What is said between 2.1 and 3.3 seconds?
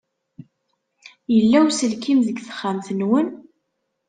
deg texxamt-nwen?